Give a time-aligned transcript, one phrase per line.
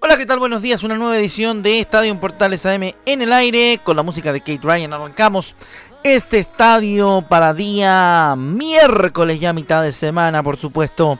[0.00, 0.40] Hola, ¿qué tal?
[0.40, 0.82] Buenos días.
[0.82, 4.58] Una nueva edición de Estadio Portales AM en el aire con la música de Kate
[4.60, 4.92] Ryan.
[4.92, 5.54] Arrancamos
[6.02, 11.16] este estadio para día miércoles, ya mitad de semana, por supuesto.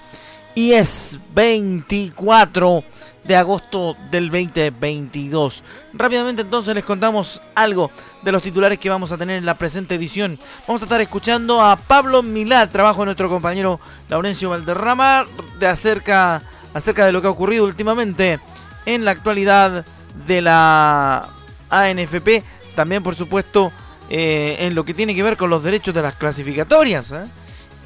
[0.57, 2.83] Y es 24
[3.27, 5.65] de agosto del 2022.
[5.93, 7.91] Rápidamente entonces les contamos algo
[8.23, 10.39] de los titulares que vamos a tener en la presente edición.
[10.67, 15.25] Vamos a estar escuchando a Pablo Milad, trabajo de nuestro compañero Laurencio Valderrama,
[15.59, 16.43] de acerca,
[16.75, 18.41] acerca de lo que ha ocurrido últimamente
[18.85, 19.85] en la actualidad
[20.27, 21.29] de la
[21.71, 22.43] ANFP.
[22.75, 23.73] También, por supuesto,
[24.09, 27.11] eh, en lo que tiene que ver con los derechos de las clasificatorias.
[27.11, 27.25] ¿eh?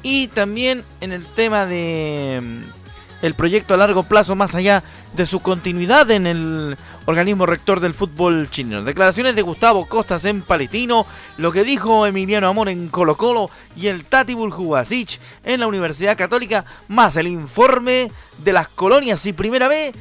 [0.03, 2.61] Y también en el tema de
[3.21, 4.83] el proyecto a largo plazo más allá
[5.15, 8.83] de su continuidad en el organismo rector del fútbol chileno.
[8.83, 11.05] Declaraciones de Gustavo Costas en Palestino,
[11.37, 16.17] lo que dijo Emiliano Amor en Colo Colo y el Tati Buljubasic en la Universidad
[16.17, 19.93] Católica, más el informe de las colonias y primera vez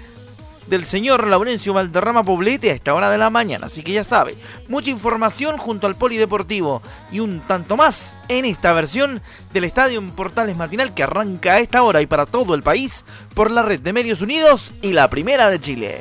[0.71, 3.67] del señor Laurencio Valderrama Poblete a esta hora de la mañana.
[3.67, 4.37] Así que ya sabe,
[4.69, 9.21] mucha información junto al Polideportivo y un tanto más en esta versión
[9.53, 13.05] del Estadio en Portales Matinal que arranca a esta hora y para todo el país
[13.35, 16.01] por la red de Medios Unidos y la Primera de Chile.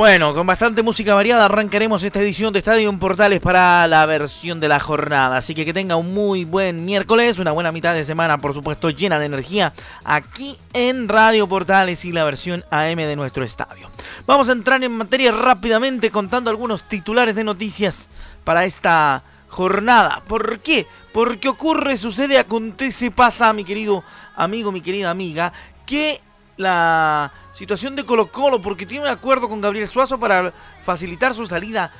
[0.00, 4.58] Bueno, con bastante música variada arrancaremos esta edición de Estadio en Portales para la versión
[4.58, 5.36] de la jornada.
[5.36, 8.88] Así que que tenga un muy buen miércoles, una buena mitad de semana, por supuesto,
[8.88, 13.90] llena de energía aquí en Radio Portales y la versión AM de nuestro estadio.
[14.26, 18.08] Vamos a entrar en materia rápidamente contando algunos titulares de noticias
[18.42, 20.22] para esta jornada.
[20.26, 20.86] ¿Por qué?
[21.12, 24.02] Porque ocurre, sucede, acontece, pasa, mi querido
[24.34, 25.52] amigo, mi querida amiga,
[25.84, 26.22] que
[26.56, 30.52] la situación de Colo Colo, porque tiene un acuerdo con Gabriel Suazo para
[30.84, 31.92] facilitar su salida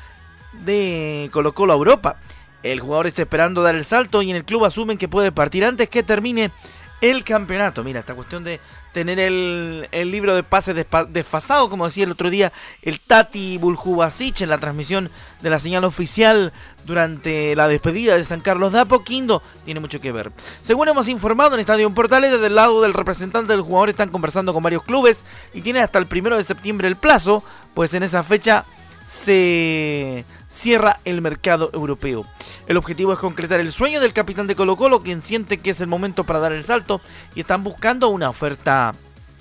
[0.52, 2.16] de Colo Colo a Europa.
[2.62, 5.64] El jugador está esperando dar el salto y en el club asumen que puede partir
[5.64, 6.50] antes que termine
[7.00, 7.82] el campeonato.
[7.82, 8.60] Mira, esta cuestión de
[8.92, 10.74] tener el, el libro de pases
[11.08, 12.52] desfasado, como decía el otro día
[12.82, 15.10] el Tati Buljubasic en la transmisión
[15.40, 16.52] de la señal oficial
[16.84, 20.32] durante la despedida de San Carlos de Apoquindo, tiene mucho que ver.
[20.62, 24.52] Según hemos informado en Estadio Portales, desde el lado del representante del jugador están conversando
[24.52, 25.24] con varios clubes
[25.54, 27.44] y tiene hasta el primero de septiembre el plazo,
[27.74, 28.64] pues en esa fecha
[29.06, 32.26] se cierra el mercado europeo.
[32.66, 35.80] El objetivo es concretar el sueño del capitán de Colo Colo, quien siente que es
[35.80, 37.00] el momento para dar el salto
[37.34, 38.94] y están buscando una oferta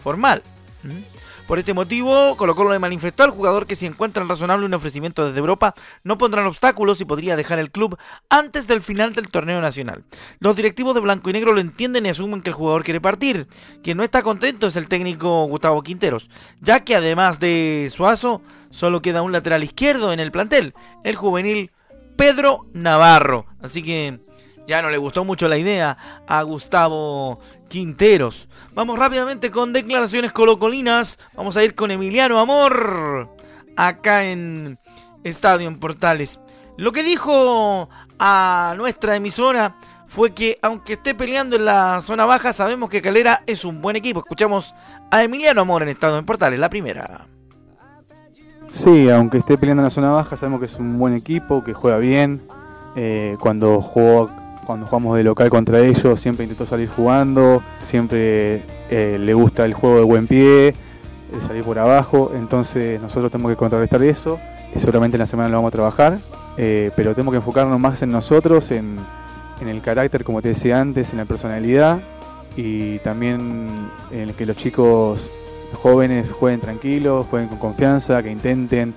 [0.04, 0.44] formal.
[0.84, 1.19] ¿Mm?
[1.50, 5.26] Por este motivo, Colo Colo le manifestó al jugador que si encuentran razonable un ofrecimiento
[5.26, 5.74] desde Europa,
[6.04, 7.98] no pondrán obstáculos y podría dejar el club
[8.30, 10.04] antes del final del torneo nacional.
[10.38, 13.48] Los directivos de Blanco y Negro lo entienden y asumen que el jugador quiere partir.
[13.82, 16.30] Quien no está contento es el técnico Gustavo Quinteros,
[16.62, 21.72] ya que además de Suazo, solo queda un lateral izquierdo en el plantel, el juvenil
[22.16, 23.48] Pedro Navarro.
[23.60, 24.20] Así que
[24.70, 25.98] ya no le gustó mucho la idea
[26.28, 28.48] a Gustavo Quinteros.
[28.76, 31.18] Vamos rápidamente con declaraciones colocolinas.
[31.36, 33.36] Vamos a ir con Emiliano Amor
[33.76, 34.78] acá en
[35.24, 36.40] Estadio en Portales.
[36.78, 39.76] Lo que dijo a nuestra emisora
[40.08, 43.96] fue que aunque esté peleando en la zona baja, sabemos que Calera es un buen
[43.96, 44.20] equipo.
[44.20, 44.76] Escuchamos
[45.10, 47.26] a Emiliano Amor en Estadio en Portales, la primera.
[48.70, 51.74] Sí, aunque esté peleando en la zona baja, sabemos que es un buen equipo, que
[51.74, 52.44] juega bien.
[52.96, 54.30] Eh, cuando jugó,
[54.70, 59.74] cuando jugamos de local contra ellos, siempre intentó salir jugando, siempre eh, le gusta el
[59.74, 60.76] juego de buen pie,
[61.34, 62.32] de salir por abajo.
[62.36, 64.40] Entonces nosotros tenemos que contrarrestar eso.
[64.76, 66.20] Y seguramente en la semana lo vamos a trabajar,
[66.56, 68.96] eh, pero tenemos que enfocarnos más en nosotros, en,
[69.60, 72.02] en el carácter, como te decía antes, en la personalidad
[72.56, 75.32] y también en que los chicos
[75.82, 78.94] jóvenes jueguen tranquilos, jueguen con confianza, que intenten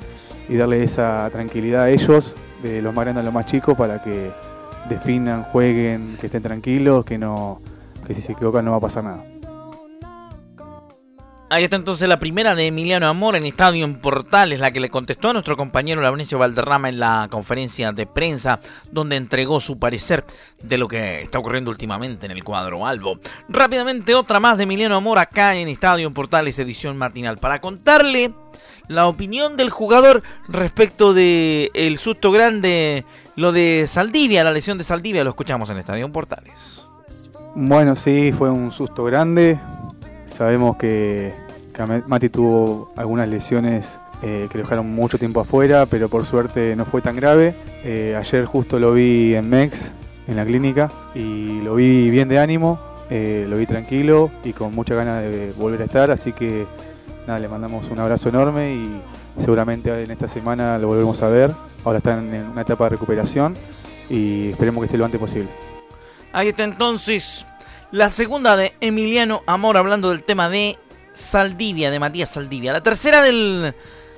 [0.51, 4.03] y darle esa tranquilidad a ellos, de los más grandes a los más chicos, para
[4.03, 4.52] que
[4.89, 7.61] definan, jueguen, que estén tranquilos, que no
[8.07, 9.25] que si se equivocan no va a pasar nada.
[11.53, 14.89] Ahí está entonces la primera de Emiliano Amor en Estadio en Portales, la que le
[14.89, 18.59] contestó a nuestro compañero Laurencio Valderrama en la conferencia de prensa,
[18.91, 20.25] donde entregó su parecer
[20.63, 23.19] de lo que está ocurriendo últimamente en el cuadro Albo.
[23.51, 28.33] Rápidamente otra más de Emiliano Amor acá en Estadio en Portales, edición matinal, para contarle
[28.89, 33.05] la opinión del jugador respecto de el susto grande,
[33.37, 36.83] lo de Saldivia, la lesión de Saldivia, lo escuchamos en Estadio Portales.
[37.55, 39.59] Bueno, sí, fue un susto grande.
[40.31, 41.33] Sabemos que,
[42.07, 46.85] Mati tuvo algunas lesiones eh, que lo dejaron mucho tiempo afuera, pero por suerte no
[46.85, 47.55] fue tan grave.
[47.85, 49.93] Eh, ayer justo lo vi en MEX,
[50.29, 52.79] en la clínica, y lo vi bien de ánimo,
[53.11, 56.67] eh, lo vi tranquilo y con mucha ganas de volver a estar, así que
[57.27, 59.01] nada, le mandamos un abrazo enorme y
[59.39, 61.51] seguramente en esta semana lo volvemos a ver.
[61.85, 63.55] Ahora está en una etapa de recuperación
[64.09, 65.49] y esperemos que esté lo antes posible.
[66.33, 67.47] Ahí está entonces
[67.91, 70.79] la segunda de Emiliano Amor hablando del tema de
[71.15, 72.73] Saldivia, de Matías Saldivia.
[72.73, 73.75] La tercera del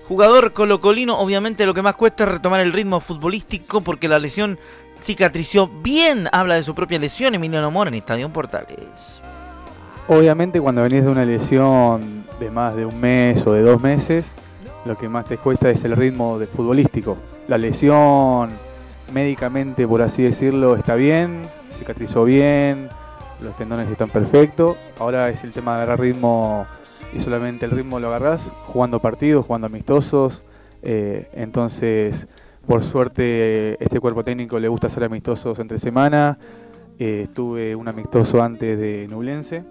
[0.07, 4.59] jugador colocolino, obviamente lo que más cuesta es retomar el ritmo futbolístico porque la lesión
[5.03, 6.29] cicatrició bien.
[6.31, 9.21] Habla de su propia lesión Emiliano Amor en Estadio Portales.
[10.07, 14.33] Obviamente cuando venís de una lesión de más de un mes o de dos meses,
[14.85, 17.17] lo que más te cuesta es el ritmo futbolístico.
[17.49, 18.51] La lesión
[19.13, 21.43] médicamente, por así decirlo, está bien,
[21.73, 22.89] cicatrizó bien,
[23.41, 24.77] los tendones están perfectos.
[24.99, 26.67] Ahora es el tema de agarrar ritmo
[27.15, 30.43] y solamente el ritmo lo agarrás jugando partidos, jugando amistosos.
[30.83, 32.27] Eh, entonces,
[32.67, 36.39] por suerte, este cuerpo técnico le gusta hacer amistosos entre semana.
[36.99, 39.65] Eh, estuve un amistoso antes de Nublense.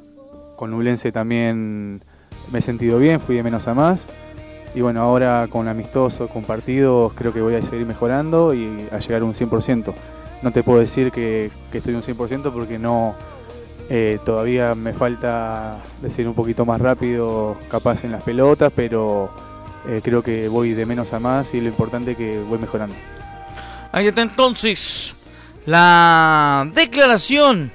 [0.55, 2.03] Con Nublense también
[2.51, 4.05] me he sentido bien, fui de menos a más.
[4.75, 8.99] Y bueno, ahora con amistoso, con partidos, creo que voy a seguir mejorando y a
[8.99, 9.93] llegar a un 100%.
[10.41, 13.15] No te puedo decir que, estoy un 100% porque no,
[13.89, 19.29] eh, todavía me falta decir un poquito más rápido, capaz en las pelotas, pero
[19.87, 22.95] eh, creo que voy de menos a más y lo importante es que voy mejorando.
[23.91, 25.15] Ahí está entonces
[25.65, 27.71] la declaración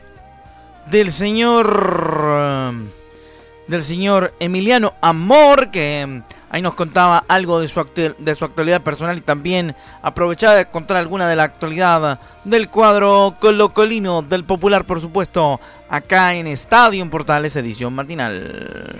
[0.90, 2.74] del señor
[3.68, 7.84] del señor Emiliano Amor que Ahí nos contaba algo de su,
[8.18, 13.34] de su actualidad personal y también aprovechaba de contar alguna de la actualidad del cuadro
[13.38, 15.60] colocolino del popular, por supuesto,
[15.90, 18.96] acá en Estadio en Portales, edición matinal.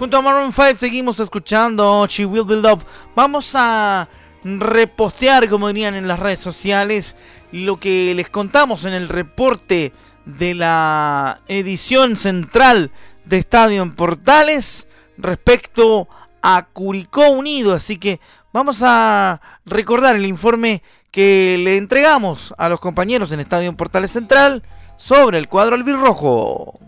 [0.00, 2.82] Junto a Maroon 5 seguimos escuchando She Will Be Love.
[3.14, 4.08] Vamos a
[4.42, 7.16] repostear, como dirían en las redes sociales,
[7.52, 9.92] lo que les contamos en el reporte
[10.24, 12.90] de la edición central
[13.24, 14.86] de Estadio en Portales
[15.18, 16.08] respecto
[16.42, 17.74] a Curicó Unido.
[17.74, 18.20] Así que
[18.52, 24.10] vamos a recordar el informe que le entregamos a los compañeros en Estadio en Portales
[24.10, 24.62] Central
[24.96, 26.78] sobre el cuadro albirrojo.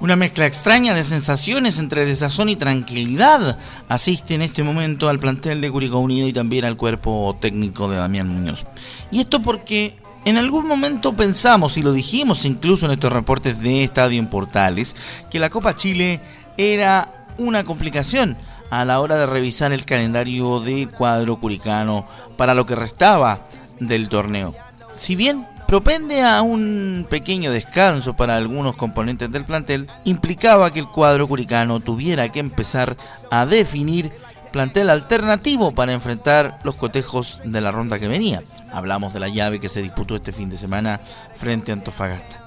[0.00, 3.56] Una mezcla extraña de sensaciones entre desazón y tranquilidad
[3.88, 7.98] asiste en este momento al plantel de Curicó Unido y también al cuerpo técnico de
[7.98, 8.66] Damián Muñoz.
[9.12, 13.84] Y esto porque en algún momento pensamos, y lo dijimos incluso en estos reportes de
[13.84, 14.94] Estadio en Portales,
[15.30, 16.20] que la Copa Chile
[16.56, 18.36] era una complicación
[18.70, 23.40] a la hora de revisar el calendario de cuadro curicano para lo que restaba
[23.80, 24.54] del torneo.
[24.92, 30.88] Si bien propende a un pequeño descanso para algunos componentes del plantel, implicaba que el
[30.88, 32.96] cuadro curicano tuviera que empezar
[33.30, 34.12] a definir
[34.52, 38.42] plantel alternativo para enfrentar los cotejos de la ronda que venía.
[38.72, 41.00] Hablamos de la llave que se disputó este fin de semana
[41.34, 42.42] frente a Antofagasta.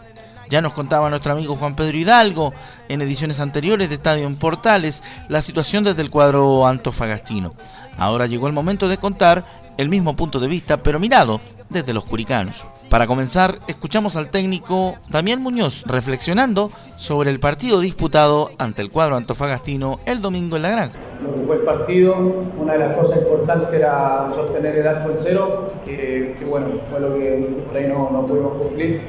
[0.50, 2.54] Ya nos contaba nuestro amigo Juan Pedro Hidalgo
[2.88, 7.54] en ediciones anteriores de Estadio en Portales la situación desde el cuadro antofagastino.
[7.98, 9.44] Ahora llegó el momento de contar
[9.78, 12.66] el mismo punto de vista, pero mirado desde los curicanos.
[12.90, 19.18] Para comenzar, escuchamos al técnico Damián Muñoz reflexionando sobre el partido disputado ante el cuadro
[19.18, 21.00] antofagastino el domingo en la granja.
[21.24, 22.16] Lo que fue el partido,
[22.62, 27.16] una de las cosas importantes era sostener el arco en cero, que, bueno, fue lo
[27.16, 29.02] que por ahí no, no pudimos cumplir.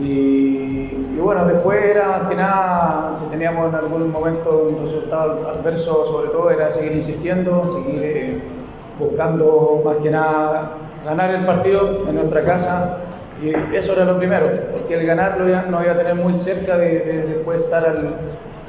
[0.00, 6.06] Y, bueno, después era más que nada, si teníamos en algún momento un resultado adverso,
[6.06, 8.40] sobre todo, era seguir insistiendo, seguir eh,
[8.98, 12.98] buscando más que nada ganar el partido en nuestra casa.
[13.42, 16.76] Y eso era lo primero, porque el ganarlo ya nos iba a tener muy cerca
[16.76, 18.14] de, estar al,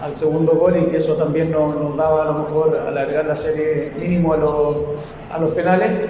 [0.01, 3.38] al, segundo gol y que eso también nos, nos, daba a lo mejor alargar la
[3.38, 4.77] serie mínimo a los,
[5.32, 6.08] a los penales.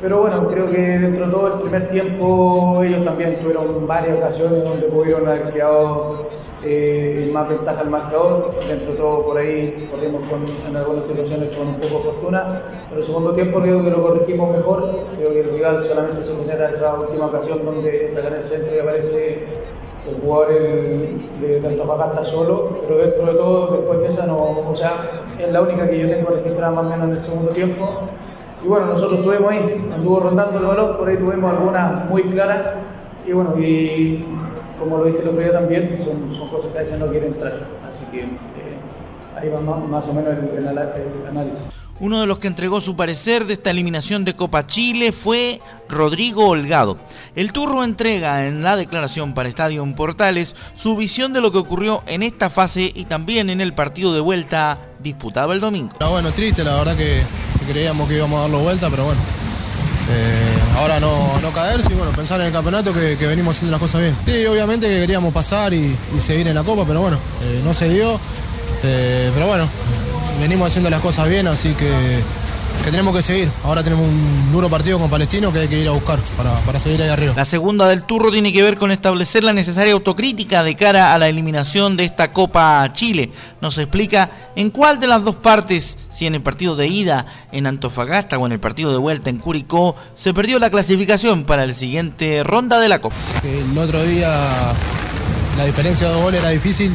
[0.00, 4.62] Pero bueno, creo que dentro de todo el primer tiempo ellos también tuvieron varias ocasiones
[4.62, 6.28] donde pudieron haber creado
[6.64, 8.54] eh, más ventaja al marcador.
[8.68, 12.62] Dentro de todo por ahí corrimos con, en algunas situaciones con un poco de fortuna.
[12.88, 14.88] Pero el segundo tiempo creo que lo corregimos mejor.
[15.16, 18.78] Creo que el rival solamente se genera esa última ocasión donde sacan el centro y
[18.78, 19.46] aparece
[20.08, 24.76] el jugador de, de Antofagasta solo, pero dentro de todo, después de esa, no, o
[24.76, 27.88] sea, es la única que yo tengo registrada más o menos en el segundo tiempo.
[28.64, 32.74] Y bueno, nosotros estuvimos ahí, anduvo rondando el balón, por ahí tuvimos algunas muy claras.
[33.26, 34.24] Y bueno, y
[34.78, 37.52] como lo dije el otro día también, son, cosas que a veces no quieren entrar.
[37.88, 38.26] Así que eh,
[39.36, 40.68] ahí va más, o menos el
[41.28, 41.87] análisis.
[42.00, 46.48] Uno de los que entregó su parecer de esta eliminación de Copa Chile fue Rodrigo
[46.48, 46.96] Holgado.
[47.34, 52.02] El turro entrega en la declaración para Estadio Portales su visión de lo que ocurrió
[52.06, 55.90] en esta fase y también en el partido de vuelta disputado el domingo.
[55.96, 57.22] Era bueno, triste, la verdad que,
[57.68, 59.20] creíamos que íbamos a darlo vuelta, pero bueno.
[60.10, 63.80] eh, ahora no, no caerse y bueno, pensar en el campeonato que, venimos haciendo las
[63.80, 64.16] cosas bien.
[64.24, 67.72] Sí, obviamente que queríamos pasar y, y seguir en la copa, pero bueno, eh, no
[67.74, 68.20] se dio.
[68.84, 69.68] Eh, pero bueno,
[70.38, 71.90] venimos haciendo las cosas bien, así que,
[72.84, 73.48] que tenemos que seguir.
[73.64, 76.78] Ahora tenemos un duro partido con Palestino que hay que ir a buscar para, para
[76.78, 77.34] seguir ahí arriba.
[77.36, 81.18] La segunda del turro tiene que ver con establecer la necesaria autocrítica de cara a
[81.18, 83.30] la eliminación de esta Copa Chile.
[83.60, 87.66] Nos explica en cuál de las dos partes, si en el partido de ida en
[87.66, 91.74] Antofagasta o en el partido de vuelta en Curicó, se perdió la clasificación para la
[91.74, 93.16] siguiente ronda de la Copa.
[93.42, 94.72] el otro día
[95.58, 96.94] la diferencia de dos goles era difícil,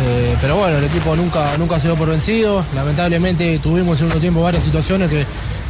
[0.00, 2.64] eh, pero bueno, el equipo nunca, nunca se dio por vencido.
[2.74, 5.24] Lamentablemente tuvimos en un tiempo varias situaciones que,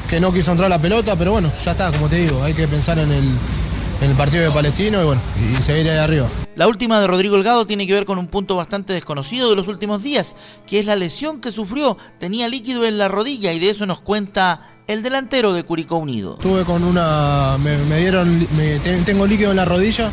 [0.09, 2.69] que no quiso entrar la pelota, pero bueno, ya está, como te digo, hay que
[2.69, 3.25] pensar en el,
[4.03, 5.21] en el partido de Palestino y bueno,
[5.59, 6.27] y seguir ahí arriba.
[6.57, 9.69] La última de Rodrigo Holgado tiene que ver con un punto bastante desconocido de los
[9.69, 10.35] últimos días,
[10.67, 11.97] que es la lesión que sufrió.
[12.19, 16.35] Tenía líquido en la rodilla y de eso nos cuenta el delantero de Curicó Unido.
[16.35, 17.57] Tuve con una.
[17.63, 18.41] Me, me dieron.
[18.57, 20.11] me- tengo líquido en la rodilla.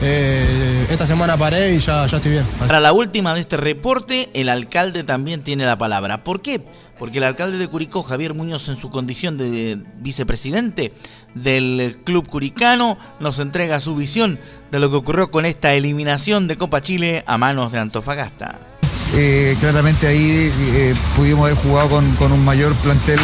[0.00, 2.44] Eh, esta semana paré y ya, ya estoy bien.
[2.58, 6.24] Para la última de este reporte, el alcalde también tiene la palabra.
[6.24, 6.62] ¿Por qué?
[6.98, 10.92] Porque el alcalde de Curicó, Javier Muñoz, en su condición de vicepresidente
[11.34, 14.38] del club curicano, nos entrega su visión
[14.70, 18.67] de lo que ocurrió con esta eliminación de Copa Chile a manos de Antofagasta.
[19.14, 23.18] Eh, claramente ahí eh, pudimos haber jugado con, con un mayor plantel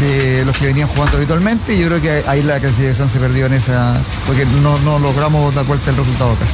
[0.00, 3.46] de los que venían jugando habitualmente y yo creo que ahí la clasificación se perdió
[3.46, 6.46] en esa, porque no, no logramos dar vuelta el resultado acá.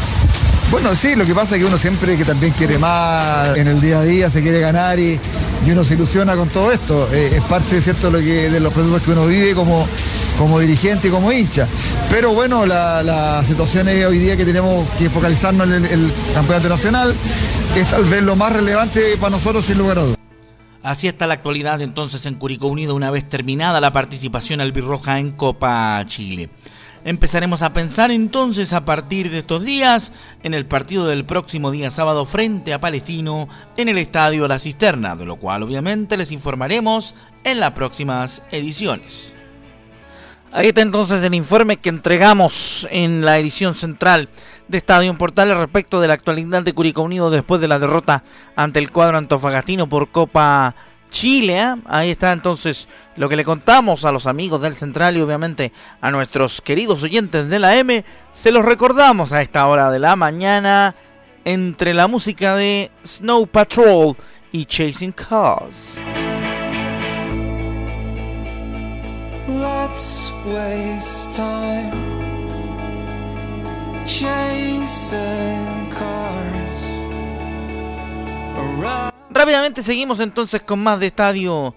[0.71, 3.81] Bueno, sí, lo que pasa es que uno siempre que también quiere más en el
[3.81, 5.19] día a día, se quiere ganar y,
[5.67, 7.09] y uno se ilusiona con todo esto.
[7.13, 8.11] Eh, es parte ¿cierto?
[8.11, 9.89] Lo que, de los procesos que uno vive como,
[10.39, 11.67] como dirigente y como hincha.
[12.11, 16.69] Pero bueno, la, la situación es hoy día que tenemos que focalizarnos en el, campeonato
[16.69, 17.15] nacional,
[17.75, 20.03] que es tal vez lo más relevante para nosotros sin lugar a.
[20.83, 25.33] Así está la actualidad entonces en Curicó Unido una vez terminada la participación albirroja en
[25.33, 26.49] Copa Chile.
[27.05, 31.91] Empezaremos a pensar entonces a partir de estos días en el partido del próximo día
[31.91, 37.15] sábado frente a Palestino en el Estadio La Cisterna, de lo cual obviamente les informaremos
[37.45, 39.35] en las próximas ediciones.
[40.59, 44.29] Ahí está entonces el informe que entregamos en la edición central
[44.67, 48.25] de Estadio Portales respecto de la actualidad de Curicó Unido después de la derrota
[48.57, 50.75] ante el cuadro antofagastino por Copa
[51.11, 51.61] Chile.
[51.61, 51.77] ¿eh?
[51.87, 56.11] Ahí está entonces lo que le contamos a los amigos del Central y obviamente a
[56.11, 58.05] nuestros queridos oyentes de la M.
[58.33, 60.97] Se los recordamos a esta hora de la mañana
[61.45, 64.17] entre la música de Snow Patrol
[64.51, 66.01] y Chasing Cars.
[79.31, 81.75] Rápidamente seguimos entonces con más de estadio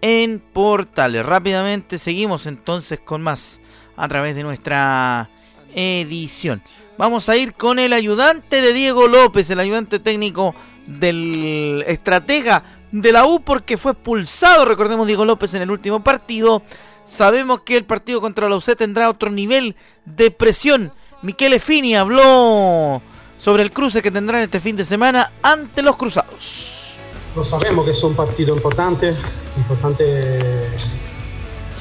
[0.00, 1.24] en Portales.
[1.24, 3.60] Rápidamente seguimos entonces con más
[3.96, 5.28] a través de nuestra
[5.74, 6.62] edición.
[6.98, 10.54] Vamos a ir con el ayudante de Diego López, el ayudante técnico
[10.86, 12.62] del estratega
[12.94, 16.62] de la U porque fue expulsado, recordemos Diego López en el último partido.
[17.04, 19.74] Sabemos que el partido contra la UC tendrá otro nivel
[20.04, 20.92] de presión.
[21.22, 23.02] Michele Fini habló
[23.38, 26.94] sobre el cruce que tendrán este fin de semana ante los Cruzados.
[27.34, 29.12] Lo sabemos que es un partido importante,
[29.56, 30.68] importante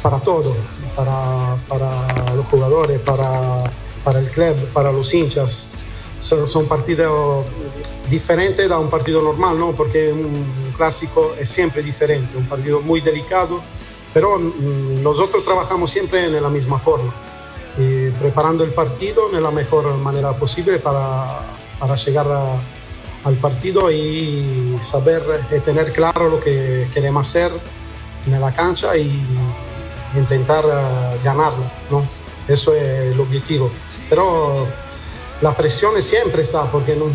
[0.02, 0.58] para todo,
[0.96, 1.56] para,
[2.36, 5.68] los jugadores, para el club, para los hinchas.
[6.24, 7.46] Son, partidos
[8.10, 9.72] diferentes da un partido normal, ¿no?
[9.74, 13.62] porque un clásico es siempre diferente, un partido muy delicado,
[14.14, 17.14] pero mm, nosotros trabajamos siempre en la misma forma,
[18.20, 21.42] preparando el partido de la mejor manera posible para,
[21.80, 22.56] para llegar a,
[23.24, 25.24] al partido y saber
[25.56, 27.52] y tener claro lo que queremos hacer
[28.26, 29.22] en la cancha y
[30.16, 32.04] intentar uh, ganarlo, ¿no?
[32.48, 33.72] Eso es el objetivo.
[34.10, 34.68] Pero
[35.42, 37.06] la presión siempre está, porque no,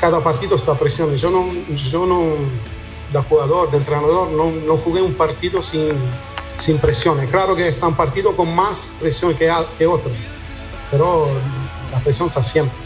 [0.00, 1.14] cada partido está presión.
[1.16, 2.34] Yo no, yo no,
[3.12, 5.92] de jugador, de entrenador, no, no jugué un partido sin,
[6.58, 7.24] sin presión.
[7.26, 10.10] Claro que está un partido con más presión que, que otro,
[10.90, 11.28] pero
[11.90, 12.76] la presión está siempre.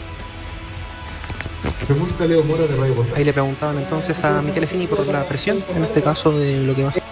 [1.85, 3.15] Pregunta Leo Mora de Radio Portal.
[3.15, 6.75] Ahí le preguntaban entonces a Michele Fini por la presión, en este caso de lo
[6.75, 7.03] que va a ser.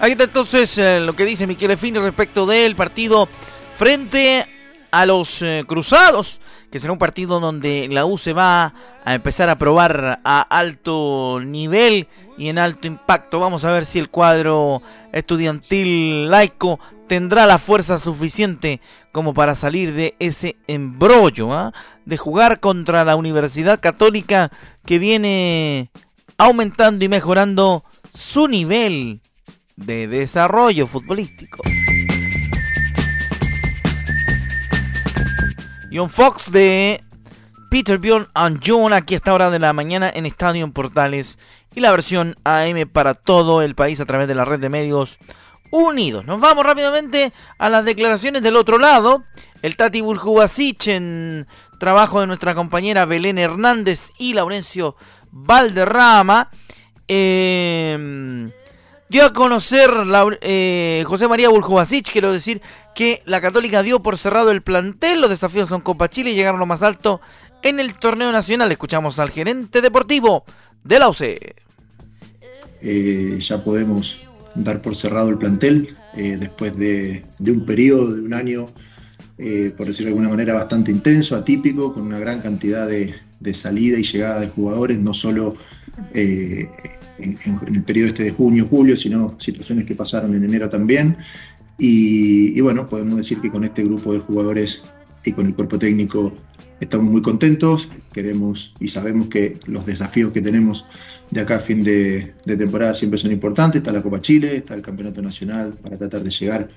[0.00, 3.28] Ahí está entonces eh, lo que dice Michele Fini respecto del partido
[3.76, 4.46] frente
[4.90, 9.48] a los eh, Cruzados, que será un partido donde la U se va a empezar
[9.48, 13.40] a probar a alto nivel y en alto impacto.
[13.40, 14.82] Vamos a ver si el cuadro
[15.12, 18.80] estudiantil laico tendrá la fuerza suficiente
[19.12, 21.72] como para salir de ese embrollo, ¿ah?
[22.04, 24.50] de jugar contra la Universidad Católica
[24.84, 25.88] que viene
[26.36, 27.82] aumentando y mejorando
[28.14, 29.20] su nivel
[29.76, 31.62] de desarrollo futbolístico.
[35.90, 37.02] John Fox de
[37.70, 41.38] Peter Bjorn and John aquí a esta hora de la mañana en Estadio Portales
[41.74, 45.18] y la versión AM para todo el país a través de la red de medios
[45.70, 46.24] unidos.
[46.24, 49.24] Nos vamos rápidamente a las declaraciones del otro lado.
[49.62, 51.46] El Tati Buljubasic en
[51.78, 54.96] trabajo de nuestra compañera Belén Hernández y Laurencio
[55.30, 56.50] Valderrama.
[57.06, 58.50] Eh,
[59.08, 59.90] dio a conocer
[60.40, 62.60] eh, José María Buljubasic, quiero decir
[62.94, 65.20] que la Católica dio por cerrado el plantel.
[65.20, 67.20] Los desafíos son Copa Chile y llegaron lo más alto
[67.62, 68.70] en el torneo nacional.
[68.72, 70.44] Escuchamos al gerente deportivo
[70.84, 71.20] de la UC.
[72.80, 74.18] Eh, ya podemos
[74.54, 78.66] dar por cerrado el plantel eh, después de, un periodo de un año,
[79.76, 83.14] por decirlo de alguna manera, bastante intenso, atípico, con una gran cantidad de,
[83.54, 85.54] salida y llegada de jugadores, no solo
[87.18, 91.16] en, en, el periodo este de junio, julio, sino situaciones que pasaron en enero también.
[91.78, 94.82] Y, y bueno, podemos decir que con este grupo de jugadores
[95.24, 96.32] y con el cuerpo técnico
[96.80, 100.86] estamos muy contentos, queremos y sabemos que los desafíos que tenemos
[101.30, 103.80] de acá a fin de, de, temporada siempre son importantes.
[103.80, 106.68] Está la Copa Chile, está el Campeonato Nacional para tratar de llegar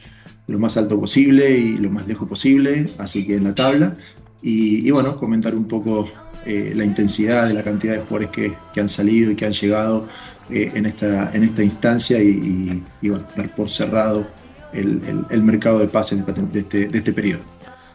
[0.48, 3.96] lo más alto posible y lo más lejos posible, así que en la tabla.
[4.42, 6.10] Y, y bueno, comentar un poco
[6.46, 9.54] eh, la intensidad de la cantidad de jugadores que, que, han salido y que han
[9.54, 10.08] llegado
[10.52, 14.28] eh, en, esta, en esta instancia y, y, y, bueno, dar por cerrado
[14.74, 17.44] el, el, el mercado de pases de, de, este, de este periodo.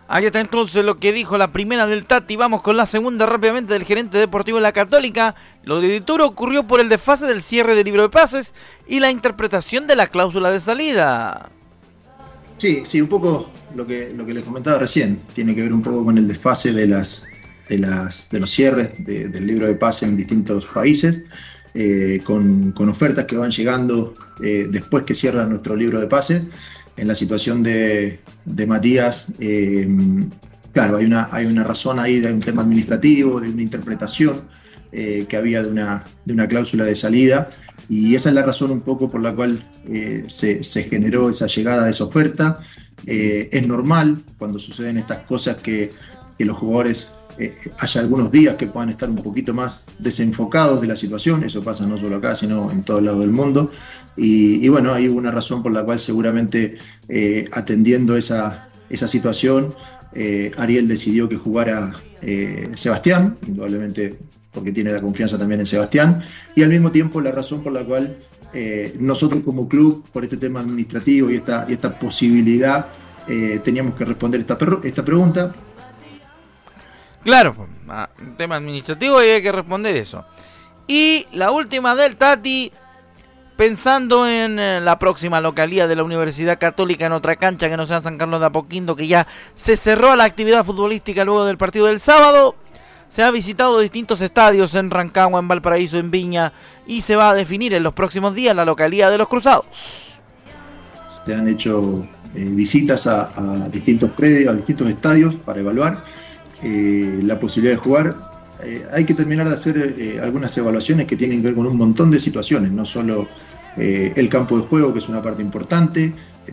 [0.08, 2.36] Ahí está entonces lo que dijo la primera del Tati.
[2.36, 5.34] Vamos con la segunda rápidamente del gerente deportivo de la Católica.
[5.64, 8.54] Lo de Dituro ocurrió por el desfase del cierre del libro de pases
[8.86, 11.50] y la interpretación de la cláusula de salida.
[12.56, 15.18] Sí, sí, un poco lo que, lo que les comentaba recién.
[15.34, 17.26] Tiene que ver un poco con el desfase de, las,
[17.68, 21.24] de, las, de los cierres de, del libro de pases en distintos países.
[21.78, 26.46] Eh, con, con, ofertas que van llegando eh, después que cierra nuestro libro de pases
[26.96, 28.18] en la situación de,
[28.66, 29.86] Matías, eh,
[30.72, 34.40] claro, hay una, hay una razón ahí de un tema administrativo, de una interpretación
[34.92, 37.50] eh, que había de una, de una cláusula de salida,
[37.90, 39.62] y esa es la razón un poco por la cual
[40.28, 42.58] se, generó esa llegada de esa oferta.
[43.04, 45.90] Es normal cuando suceden estas cosas que
[46.38, 50.96] los jugadores eh, haya algunos días que puedan estar un poquito más desenfocados de la
[50.96, 53.70] situación, eso pasa no solo acá, sino en todo lado del mundo.
[54.16, 56.76] Y, y bueno, hay una razón por la cual seguramente
[57.08, 59.74] eh, atendiendo esa, esa situación,
[60.14, 64.18] eh, Ariel decidió que jugara eh, Sebastián, indudablemente
[64.52, 66.22] porque tiene la confianza también en Sebastián,
[66.54, 68.16] y al mismo tiempo la razón por la cual
[68.98, 72.86] nosotros como club, por este tema administrativo y esta, y esta posibilidad,
[73.62, 75.52] teníamos que responder esta, esta pregunta,
[77.26, 77.56] Claro,
[78.36, 80.24] tema administrativo y hay que responder eso.
[80.86, 82.70] Y la última del Tati,
[83.56, 87.84] pensando en eh, la próxima localía de la Universidad Católica en otra cancha que no
[87.84, 91.86] sea San Carlos de Apoquindo, que ya se cerró la actividad futbolística luego del partido
[91.86, 92.54] del sábado.
[93.08, 96.52] Se ha visitado distintos estadios en Rancagua, en Valparaíso, en Viña
[96.86, 100.20] y se va a definir en los próximos días la localía de los Cruzados.
[101.24, 102.02] Se han hecho
[102.36, 106.04] eh, visitas a distintos predios, a distintos estadios para evaluar
[106.62, 108.16] eh, la posibilidad de jugar.
[108.64, 111.76] Eh, hay que terminar de hacer eh, algunas evaluaciones que tienen que ver con un
[111.76, 113.28] montón de situaciones, no solo
[113.78, 116.10] el campo de juego, que es una parte importante,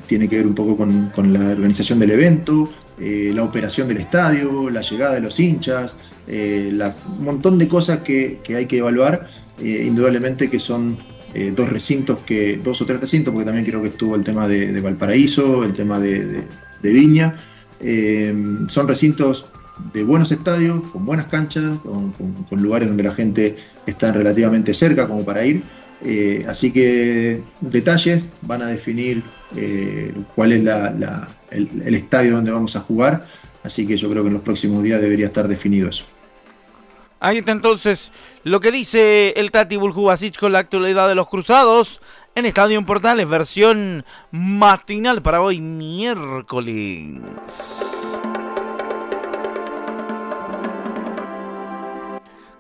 [0.07, 2.67] tiene que ver un poco con, la organización del evento,
[2.99, 5.95] la operación del estadio, la llegada de los hinchas,
[6.27, 10.97] un montón de cosas que, hay que evaluar, indudablemente que son
[11.55, 14.81] dos recintos, que dos o tres recintos, porque también creo que estuvo el tema de,
[14.81, 16.43] Valparaíso, el tema de
[16.81, 17.37] Viña,
[18.67, 19.45] son recintos
[19.93, 25.25] de buenos estadios, con buenas canchas, con, lugares donde la gente está relativamente cerca como
[25.25, 25.63] para ir.
[26.05, 29.23] Eh, así que detalles van a definir
[29.55, 30.65] eh, cuál es
[31.51, 33.25] el, el, estadio donde vamos a jugar.
[33.63, 36.05] Así que yo creo que en los próximos días debería estar definido eso.
[37.19, 38.12] Ahí está entonces
[38.43, 42.01] lo que dice el Tati Buljubasic con la actualidad de los cruzados
[42.36, 47.21] en Estadio en Portales, versión matinal para hoy miércoles.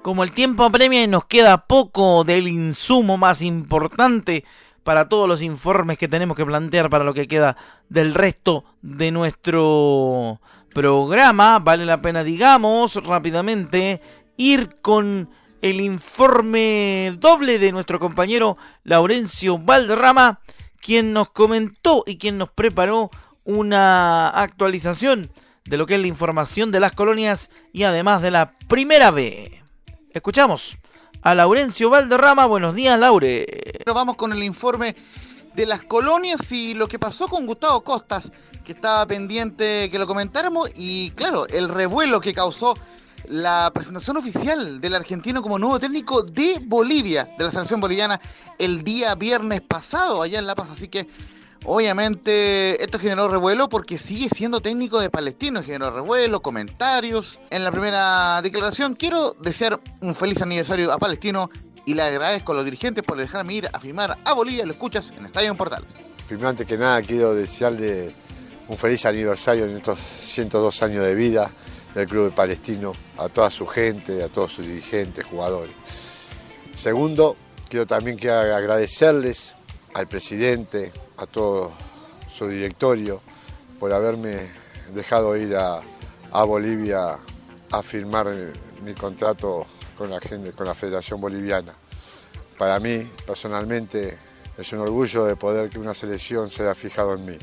[0.03, 4.43] Como el tiempo apremia y nos queda poco del insumo más importante
[4.83, 7.55] para todos los informes que tenemos que plantear para lo que queda
[7.87, 10.41] del resto de nuestro
[10.73, 14.01] programa, vale la pena, digamos, rápidamente,
[14.35, 15.29] ir con
[15.61, 20.41] el informe doble de nuestro compañero Laurencio Valderrama,
[20.81, 23.09] quien nos comentó y quien nos preparó
[23.45, 25.31] una actualización
[25.63, 29.62] de lo que es la información de las colonias y además de la primera B.
[30.13, 30.77] Escuchamos
[31.23, 32.45] a Laurencio Valderrama.
[32.45, 33.47] Buenos días, Laure.
[33.79, 34.95] Pero vamos con el informe
[35.55, 38.29] de las colonias y lo que pasó con Gustavo Costas,
[38.63, 42.75] que estaba pendiente que lo comentáramos, y claro, el revuelo que causó
[43.27, 48.21] la presentación oficial del argentino como nuevo técnico de Bolivia, de la selección boliviana,
[48.59, 50.67] el día viernes pasado allá en La Paz.
[50.73, 51.07] Así que
[51.65, 57.39] Obviamente esto generó revuelo porque sigue siendo técnico de Palestino, generó revuelo, comentarios.
[57.49, 61.49] En la primera declaración quiero desear un feliz aniversario a Palestino
[61.85, 65.13] y le agradezco a los dirigentes por dejarme ir a firmar a Bolivia, lo escuchas
[65.17, 65.87] en Estadio Portales.
[66.27, 68.15] Primero, antes que nada, quiero desearle
[68.67, 71.51] un feliz aniversario en estos 102 años de vida
[71.93, 75.73] del Club Palestino, a toda su gente, a todos sus dirigentes, jugadores.
[76.73, 77.35] Segundo,
[77.69, 79.55] quiero también que agradecerles
[79.93, 81.71] al presidente, a todo
[82.31, 83.21] su directorio
[83.79, 84.49] por haberme
[84.93, 85.81] dejado ir a,
[86.31, 87.17] a Bolivia
[87.71, 88.27] a firmar
[88.83, 89.65] mi contrato
[89.97, 91.73] con la, gente, con la Federación Boliviana.
[92.57, 94.17] Para mí, personalmente,
[94.57, 97.37] es un orgullo de poder que una selección se haya fijado en mí.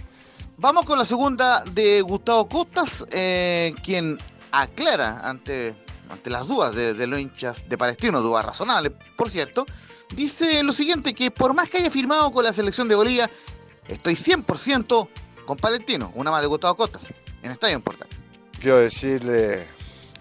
[0.57, 4.19] Vamos con la segunda de Gustavo Costas, eh, quien
[4.53, 5.75] aclara ante,
[6.09, 9.65] ante las dudas de, de los hinchas de Palestino, dudas razonables, por cierto,
[10.15, 13.31] dice lo siguiente, que por más que haya firmado con la selección de Bolivia,
[13.91, 15.09] estoy 100%
[15.45, 17.03] con Palestino, una más de Gustavo Costas,
[17.43, 18.15] en Estadio en Portales.
[18.61, 19.67] Quiero decirle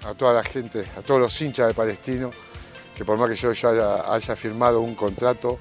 [0.04, 2.32] a toda la gente, a todos los hinchas de Palestino,
[2.96, 5.60] que por más que yo ya haya, haya firmado un contrato,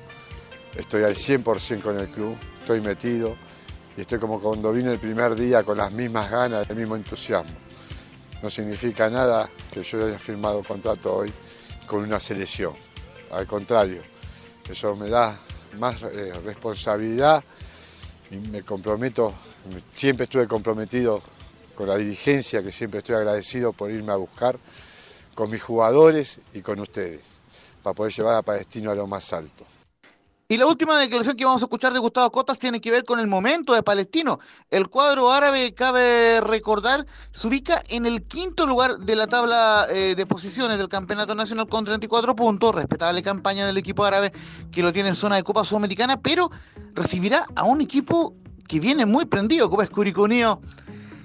[0.75, 3.37] estoy al 100% con el club, estoy metido
[3.97, 7.57] y estoy como cuando vine el primer día con las mismas ganas, el mismo entusiasmo.
[8.43, 11.33] No significa nada que yo haya firmado contrato hoy
[11.87, 12.75] con una selección,
[13.33, 14.03] al contrario,
[14.69, 15.39] eso me da
[15.79, 17.43] más eh, responsabilidad
[18.31, 19.35] y me comprometo,
[19.95, 21.23] siempre estuve comprometido
[21.75, 24.59] con la dirigencia, que siempre estoy agradecido por irme a buscar,
[25.35, 27.41] con mis jugadores y con ustedes,
[27.83, 29.65] para poder llevar a Palestino a lo más alto.
[30.51, 33.21] Y la última declaración que vamos a escuchar de Gustavo Cotas tiene que ver con
[33.21, 34.41] el momento de Palestino.
[34.71, 40.15] El cuadro árabe, cabe recordar, se ubica en el quinto lugar de la tabla eh,
[40.17, 42.75] de posiciones del Campeonato Nacional con 34 puntos.
[42.75, 44.33] Respetable campaña del equipo árabe
[44.73, 46.51] que lo tiene en zona de Copa Sudamericana, pero
[46.95, 48.35] recibirá a un equipo
[48.67, 50.63] que viene muy prendido, Copa Escuriconio,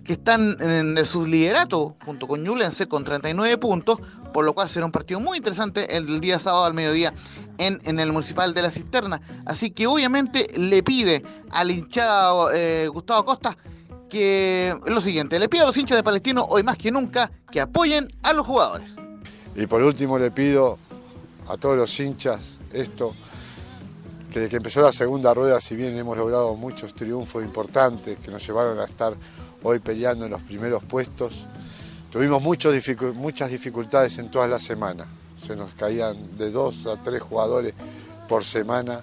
[0.04, 4.00] que están en el subliderato junto con Ñublense con 39 puntos,
[4.34, 7.14] por lo cual será un partido muy interesante el día sábado al mediodía
[7.58, 9.22] en, en el Municipal de la Cisterna.
[9.46, 13.58] Así que obviamente le pide al hinchado eh, Gustavo Costa
[14.10, 17.60] que lo siguiente, le pide a los hinchas de Palestino hoy más que nunca que
[17.60, 18.96] apoyen a los jugadores.
[19.56, 20.78] Y por último le pido
[21.48, 23.16] a todos los hinchas esto,
[24.32, 28.30] que desde que empezó la segunda rueda, si bien hemos logrado muchos triunfos importantes que
[28.30, 29.16] nos llevaron a estar
[29.64, 31.34] hoy peleando en los primeros puestos,
[32.14, 32.76] tuvimos muchos
[33.16, 35.08] muchas dificultades en todas las semanas.
[35.44, 37.74] Se nos caían de dos a tres jugadores
[38.30, 39.02] por semana.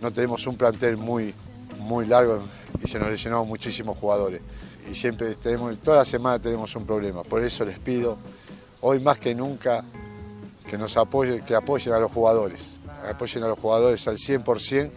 [0.00, 1.34] No tenemos un plantel muy,
[1.80, 2.38] muy largo
[2.80, 4.40] y se nos lesionaron muchísimos jugadores.
[4.88, 7.24] Y siempre tenemos, toda la semana tenemos un problema.
[7.24, 8.16] Por eso les pido,
[8.80, 9.84] hoy más que nunca,
[10.64, 12.76] que nos apoyen, que apoyen a los jugadores.
[13.10, 14.90] Apoyen a los jugadores al 100%,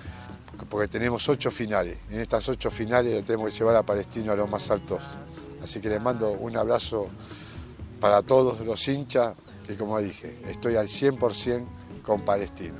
[0.69, 1.97] porque tenemos ocho finales.
[2.11, 5.01] En estas ocho finales tenemos que llevar a Palestino a los más altos.
[5.63, 7.09] Así que les mando un abrazo
[8.05, 9.33] para todos los hinchas,
[9.65, 11.65] que como dije, estoy al 100%
[12.03, 12.75] con Palestino.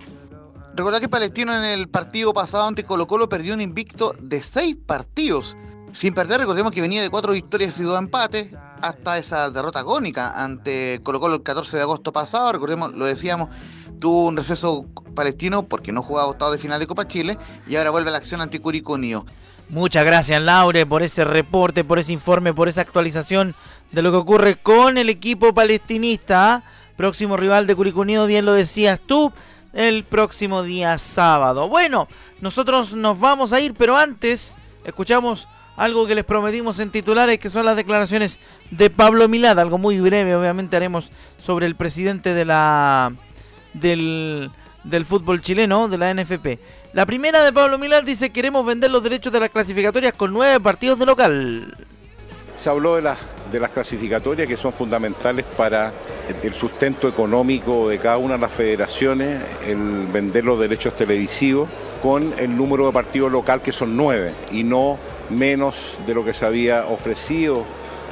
[0.76, 4.76] Recordad que Palestino en el partido pasado ante Colo Colo perdió un invicto de seis
[4.86, 5.58] partidos.
[5.96, 10.30] Sin perder, recordemos que venía de cuatro victorias y dos empates hasta esa derrota agónica
[10.32, 12.52] ante Colo Colo el 14 de agosto pasado.
[12.52, 13.50] Recordemos, lo decíamos,
[14.00, 17.90] tuvo un receso palestino porque no jugaba octavo de final de Copa Chile y ahora
[17.90, 19.26] vuelve a la acción ante Curicó Unido.
[19.70, 23.56] Muchas gracias Laure por ese reporte, por ese informe, por esa actualización
[23.92, 26.64] de lo que ocurre con el equipo palestinista.
[26.98, 29.34] Próximo rival de Curicó Unido, bien lo decías tú,
[29.74, 31.68] el próximo día sábado.
[31.68, 32.08] Bueno,
[32.42, 34.56] nosotros nos vamos a ir, pero antes
[34.86, 38.40] escuchamos algo que les prometimos en titulares, que son las declaraciones
[38.72, 41.12] de Pablo Milad, algo muy breve, obviamente haremos
[41.44, 43.14] sobre el presidente de la
[43.80, 44.52] del,
[44.84, 46.60] del fútbol chileno, de la NFP.
[46.94, 50.60] La primera de Pablo Milad dice queremos vender los derechos de las clasificatorias con nueve
[50.60, 51.76] partidos de local.
[52.56, 53.18] Se habló de, la,
[53.52, 55.92] de las clasificatorias que son fundamentales para
[56.42, 61.68] el sustento económico de cada una de las federaciones, el vender los derechos televisivos
[62.02, 64.98] con el número de partidos local que son nueve y no
[65.30, 67.66] menos de lo que se había ofrecido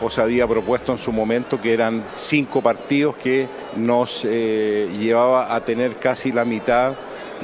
[0.09, 5.63] se había propuesto en su momento, que eran cinco partidos que nos eh, llevaba a
[5.63, 6.95] tener casi la mitad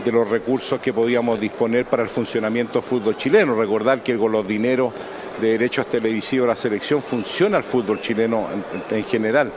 [0.04, 3.56] de los recursos que podíamos disponer para el funcionamiento del fútbol chileno.
[3.56, 4.94] Recordar que con los dineros
[5.42, 9.52] de derechos televisivos la selección funciona el fútbol chileno en, en general.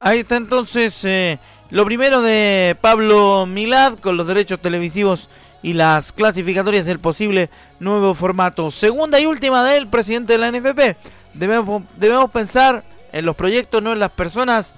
[0.00, 1.38] Ahí está entonces eh,
[1.70, 5.30] lo primero de Pablo Milad con los derechos televisivos
[5.62, 7.48] y las clasificatorias del posible
[7.80, 8.70] nuevo formato.
[8.70, 10.96] Segunda y última del presidente de la NFP.
[11.34, 14.74] Debemos, debemos pensar en los proyectos, no en las personas.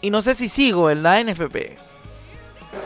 [0.00, 1.76] Y no sé si sigo en la NFP.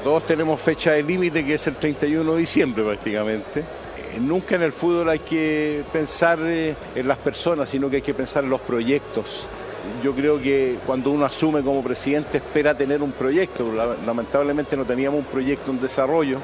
[0.05, 3.61] Todos tenemos fecha de límite que es el 31 de diciembre prácticamente.
[3.61, 8.03] Eh, Nunca en el fútbol hay que pensar eh, en las personas, sino que hay
[8.03, 9.49] que pensar en los proyectos.
[10.03, 13.73] Yo creo que cuando uno asume como presidente espera tener un proyecto.
[13.73, 16.39] La- Lamentablemente no teníamos un proyecto en desarrollo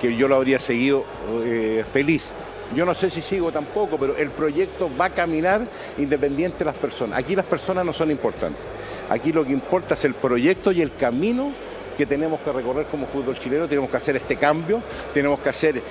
[0.00, 1.04] que yo lo habría seguido
[1.44, 2.34] eh, feliz.
[2.74, 5.62] Yo no sé si sigo tampoco, pero el proyecto va a caminar
[5.98, 7.18] independiente de las personas.
[7.18, 8.64] Aquí las personas no son importantes.
[9.10, 11.52] Aquí lo que importa es el proyecto y el camino
[11.96, 13.68] que tenemos que recorrer como fútbol chileno.
[13.68, 14.80] Tenemos que hacer este cambio,
[15.12, 15.82] tenemos que hacer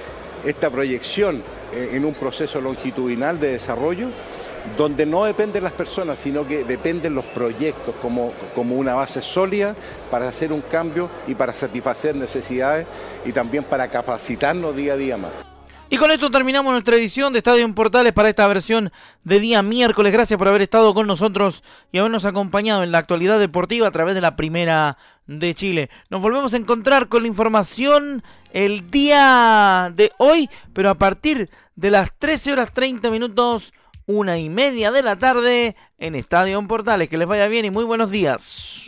[0.43, 4.09] esta proyección eh, en un proceso longitudinal de desarrollo
[4.77, 9.75] donde no dependen las personas, sino que dependen los proyectos como, como una base sólida
[10.09, 12.85] para hacer un cambio y para satisfacer necesidades
[13.25, 15.50] y también para capacitarnos día a día más.
[15.93, 18.93] Y con esto terminamos nuestra edición de Estadio en Portales para esta versión
[19.25, 20.13] de día miércoles.
[20.13, 24.15] Gracias por haber estado con nosotros y habernos acompañado en la actualidad deportiva a través
[24.15, 25.89] de la Primera de Chile.
[26.09, 28.23] Nos volvemos a encontrar con la información
[28.53, 33.73] el día de hoy, pero a partir de las 13 horas 30 minutos,
[34.05, 37.09] una y media de la tarde en Estadio en Portales.
[37.09, 38.87] Que les vaya bien y muy buenos días.